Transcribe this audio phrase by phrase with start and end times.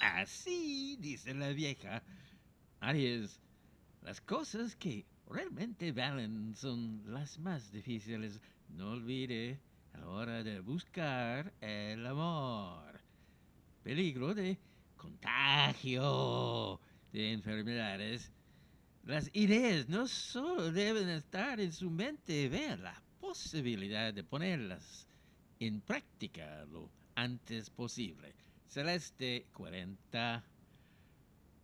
[0.00, 2.02] Así dice la vieja.
[2.80, 3.38] Aries,
[4.00, 8.40] las cosas que realmente valen son las más difíciles.
[8.70, 9.60] No olvide
[9.92, 12.98] a la hora de buscar el amor.
[13.82, 14.58] Peligro de
[14.96, 16.80] contagio
[17.12, 18.32] de enfermedades.
[19.04, 25.06] Las ideas no solo deben estar en su mente, vean la posibilidad de ponerlas
[25.58, 28.34] en práctica lo antes posible.
[28.70, 30.44] Celeste 40.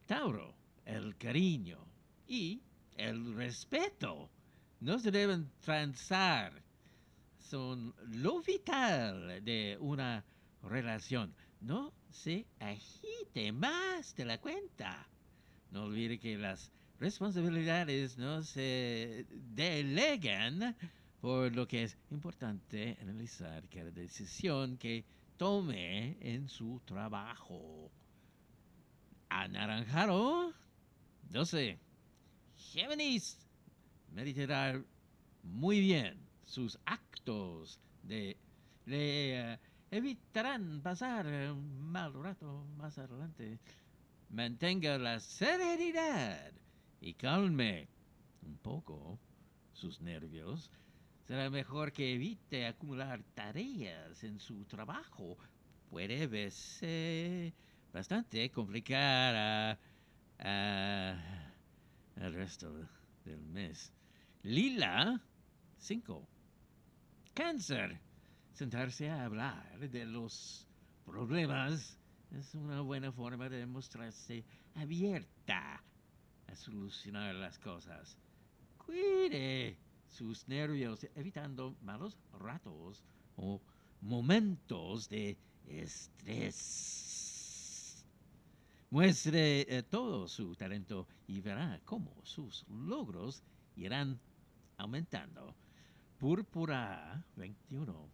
[0.06, 1.78] Tauro, el cariño
[2.26, 2.60] y
[2.96, 4.28] el respeto
[4.80, 6.52] no se deben transar.
[7.38, 10.24] Son lo vital de una
[10.64, 11.32] relación.
[11.60, 15.06] No se agite más de la cuenta.
[15.70, 20.76] No olvide que las responsabilidades no se delegan,
[21.20, 25.04] por lo que es importante analizar cada decisión que
[25.36, 27.90] tome en su trabajo.
[29.28, 30.52] Anaranjado
[31.30, 31.78] 12.
[32.56, 33.38] Géminis
[34.12, 34.82] meditará
[35.42, 38.36] muy bien sus actos de
[38.86, 39.58] le eh,
[39.90, 43.58] evitarán pasar un mal rato más adelante.
[44.30, 46.52] Mantenga la serenidad
[47.00, 47.88] y calme
[48.42, 49.18] un poco
[49.72, 50.70] sus nervios.
[51.26, 55.36] Será mejor que evite acumular tareas en su trabajo.
[55.90, 57.52] Puede verse
[57.92, 59.76] bastante complicada
[60.38, 62.72] el resto
[63.24, 63.92] del mes.
[64.44, 65.20] Lila,
[65.78, 66.28] 5.
[67.34, 68.00] Cáncer.
[68.52, 70.68] Sentarse a hablar de los
[71.04, 71.98] problemas
[72.30, 74.44] es una buena forma de mostrarse
[74.76, 75.82] abierta
[76.46, 78.16] a solucionar las cosas.
[78.78, 79.76] Cuide
[80.08, 83.04] sus nervios evitando malos ratos
[83.36, 83.60] o
[84.00, 87.06] momentos de estrés.
[88.90, 93.42] Muestre eh, todo su talento y verá cómo sus logros
[93.74, 94.20] irán
[94.78, 95.54] aumentando.
[96.18, 98.08] Púrpura 21.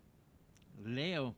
[0.84, 1.36] Leo,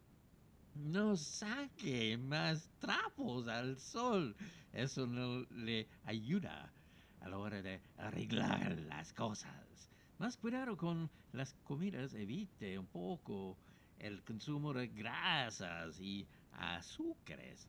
[0.75, 4.34] no saque más trapos al sol.
[4.72, 6.72] Eso no le ayuda
[7.20, 9.91] a la hora de arreglar las cosas.
[10.25, 13.59] Más cuidado con las comidas, evite un poco
[13.99, 17.69] el consumo de grasas y azúcares.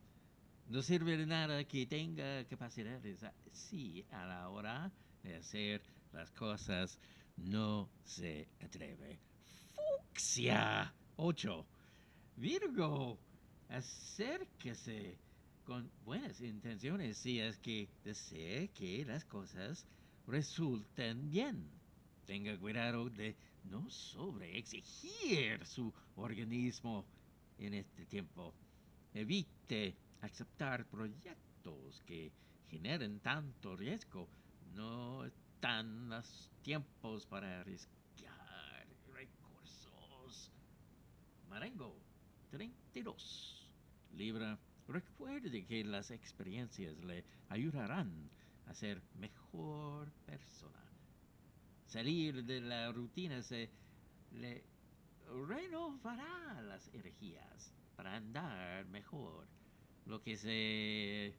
[0.66, 3.22] No sirve de nada que tenga capacidades
[3.52, 4.90] así a la hora
[5.22, 5.82] de hacer
[6.14, 6.98] las cosas.
[7.36, 9.20] No se atreve.
[9.74, 11.66] Fucsia 8.
[12.36, 13.18] Virgo,
[13.68, 15.18] acérquese
[15.62, 19.86] con buenas intenciones si es que desee que las cosas
[20.26, 21.76] resulten bien.
[22.26, 27.04] Tenga cuidado de no sobreexigir su organismo
[27.58, 28.52] en este tiempo.
[29.14, 32.32] Evite aceptar proyectos que
[32.68, 34.28] generen tanto riesgo.
[34.74, 40.50] No están los tiempos para arriesgar recursos.
[41.48, 41.96] Marengo
[42.50, 43.70] 32.
[44.14, 44.58] Libra,
[44.88, 48.30] recuerde que las experiencias le ayudarán
[48.66, 49.95] a ser mejor.
[51.86, 53.70] Salir de la rutina se
[54.32, 54.64] le
[55.48, 59.46] renovará las energías para andar mejor.
[60.04, 61.34] Lo que se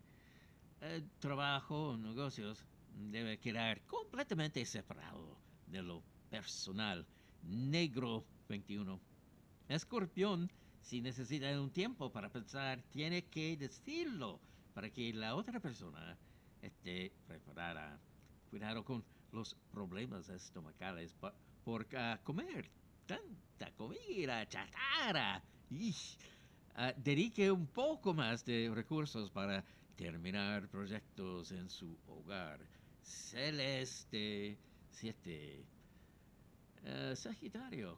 [0.81, 2.65] eh, trabajo negocios
[3.11, 5.37] debe quedar completamente separado
[5.67, 7.05] de lo personal.
[7.43, 8.99] Negro 21.
[9.67, 10.49] Escorpión,
[10.81, 14.39] si necesita un tiempo para pensar, tiene que decirlo
[14.73, 16.17] para que la otra persona
[16.61, 17.99] esté preparada.
[18.49, 21.13] Cuidado con los problemas estomacales
[21.63, 21.87] por,
[22.23, 22.69] comer
[23.05, 25.43] tanta comida chatarra.
[25.69, 25.93] Y,
[26.75, 29.63] ah, dedique un poco más de recursos para
[29.95, 32.59] terminar proyectos en su hogar.
[33.01, 34.57] Celeste
[34.91, 35.65] 7.
[36.85, 37.97] Ah, Sagitario,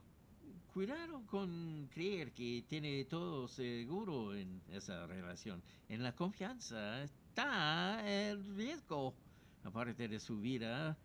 [0.73, 5.61] cuidado con creer que tiene todo seguro en esa relación.
[5.89, 9.13] En la confianza está el riesgo.
[9.63, 10.97] Aparte de su vida,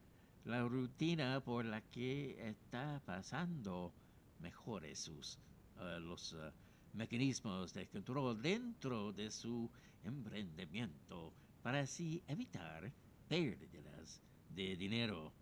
[0.44, 3.94] la rutina por la que está pasando
[4.41, 5.38] mejore sus
[5.79, 6.50] uh, los uh,
[6.93, 9.70] mecanismos de control dentro de su
[10.05, 11.32] emprendimiento
[11.62, 12.93] para así evitar
[13.26, 14.20] pérdidas
[14.50, 15.32] de dinero.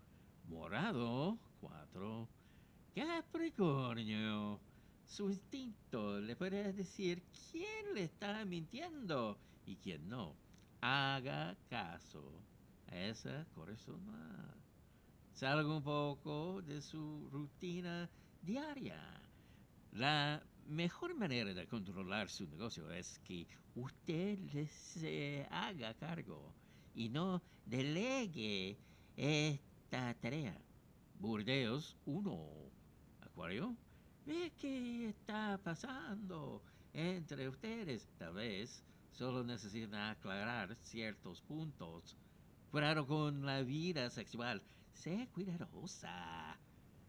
[0.49, 2.29] Morado 4.
[2.95, 4.61] Capricornio.
[5.05, 10.37] Su instinto le puede decir quién le está mintiendo y quién no.
[10.81, 12.41] Haga caso
[12.87, 14.63] a esa corazonada
[15.33, 18.09] salga un poco de su rutina
[18.43, 19.01] diaria.
[19.93, 24.39] La mejor manera de controlar su negocio es que usted
[24.69, 26.53] se haga cargo
[26.95, 28.77] y no delegue
[29.17, 30.57] esta tarea.
[31.19, 32.47] Burdeos 1,
[33.21, 33.77] Acuario,
[34.27, 36.63] ve qué está pasando
[36.93, 38.09] entre ustedes.
[38.19, 38.83] Tal vez
[39.13, 42.17] solo necesitan aclarar ciertos puntos.
[42.73, 44.63] Cuidado con la vida sexual.
[44.95, 46.59] Sé cuidadosa.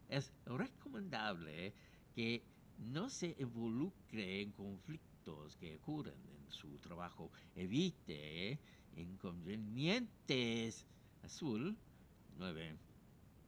[0.09, 1.73] Es recomendable
[2.13, 2.43] que
[2.79, 7.31] no se involucre en conflictos que ocurren en su trabajo.
[7.55, 8.59] Evite
[8.97, 10.85] inconvenientes.
[11.23, 11.77] Azul
[12.37, 12.77] 9.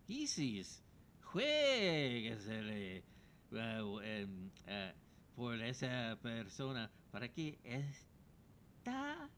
[0.08, 0.82] Isis,
[1.22, 3.04] jueguesele
[3.52, 4.94] uh, em, uh,
[5.36, 9.30] por esa persona para que esta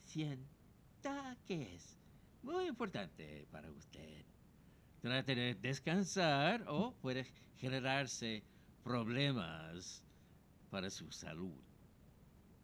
[0.00, 2.03] sienta que es
[2.44, 4.24] muy importante para usted.
[5.00, 7.26] Trate de descansar o puede
[7.56, 8.42] generarse
[8.82, 10.02] problemas
[10.70, 11.60] para su salud.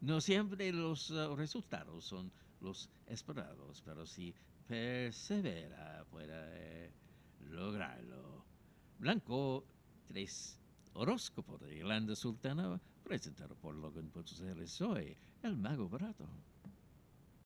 [0.01, 4.33] No siempre los uh, resultados son los esperados, pero si
[4.67, 6.91] persevera puede
[7.39, 8.45] lograrlo.
[8.99, 9.65] Blanco
[10.07, 10.59] 3.
[10.93, 14.67] Horóscopo de Irlanda Sultana, presentado por Logan.cl.
[14.67, 16.27] Soy el mago barato.